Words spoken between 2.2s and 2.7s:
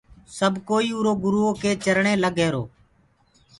لگ رهير۔